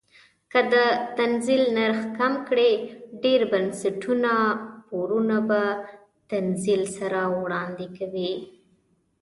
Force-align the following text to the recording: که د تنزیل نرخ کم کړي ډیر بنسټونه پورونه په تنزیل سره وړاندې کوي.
که 0.51 0.61
د 0.73 0.75
تنزیل 1.17 1.63
نرخ 1.77 1.99
کم 2.17 2.33
کړي 2.49 2.71
ډیر 3.23 3.41
بنسټونه 3.51 4.31
پورونه 4.87 5.37
په 5.49 5.61
تنزیل 6.31 6.83
سره 6.97 7.19
وړاندې 7.43 7.87
کوي. 7.97 8.31